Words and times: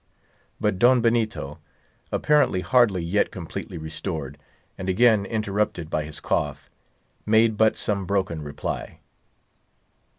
But 0.59 0.79
Don 0.79 0.99
Benito, 0.99 1.59
apparently 2.11 2.61
hardly 2.61 3.03
yet 3.03 3.29
completely 3.29 3.77
restored, 3.77 4.39
and 4.75 4.89
again 4.89 5.27
interrupted 5.27 5.91
by 5.91 6.05
his 6.05 6.19
cough, 6.19 6.71
made 7.23 7.55
but 7.55 7.77
some 7.77 8.07
broken 8.07 8.41
reply. 8.41 9.01